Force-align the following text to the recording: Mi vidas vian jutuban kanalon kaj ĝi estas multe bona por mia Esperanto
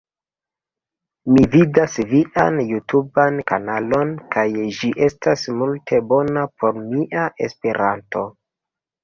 Mi 1.33 1.43
vidas 1.55 1.97
vian 2.13 2.57
jutuban 2.69 3.37
kanalon 3.51 4.15
kaj 4.37 4.47
ĝi 4.79 4.91
estas 5.09 5.45
multe 5.61 6.01
bona 6.15 6.49
por 6.65 6.83
mia 6.89 7.29
Esperanto 7.51 8.27